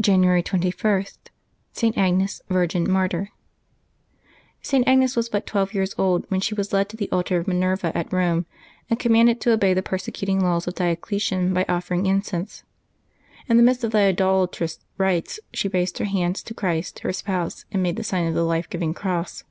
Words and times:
January 0.00 0.42
21. 0.42 1.04
—ST. 1.72 1.96
AGNES, 1.96 2.42
Virgin, 2.48 2.90
Martyr. 2.90 3.30
tfjJT. 4.64 4.84
Agxes 4.86 5.14
was 5.16 5.28
but 5.28 5.46
twelve 5.46 5.72
years 5.72 5.94
old 5.96 6.28
when 6.32 6.40
she 6.40 6.52
was 6.56 6.72
led 6.72 6.86
Cy 6.90 6.90
to 6.90 6.96
the 6.96 7.08
altar 7.12 7.38
of 7.38 7.46
Minerva 7.46 7.96
at 7.96 8.10
Eome 8.10 8.44
and 8.90 8.98
commanded 8.98 9.40
to 9.40 9.52
obey 9.52 9.72
the 9.72 9.80
persecuting 9.80 10.40
laws 10.42 10.66
of 10.66 10.74
Diocletian 10.74 11.54
by 11.54 11.64
offering 11.68 12.06
incense. 12.06 12.64
In 13.48 13.56
the 13.56 13.62
midst 13.62 13.84
of 13.84 13.92
the 13.92 13.98
idolatrous 13.98 14.80
rites 14.98 15.38
she 15.54 15.68
raised 15.68 15.98
her 15.98 16.06
hands 16.06 16.42
to 16.42 16.54
Christ, 16.54 16.98
her 17.06 17.12
Spouse, 17.12 17.64
and 17.70 17.84
made 17.84 17.94
the 17.94 18.02
sign 18.02 18.26
of 18.26 18.34
the 18.34 18.42
life 18.42 18.68
giving 18.68 18.92
cross. 18.92 19.44